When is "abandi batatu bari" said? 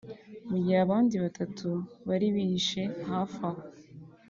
0.85-2.27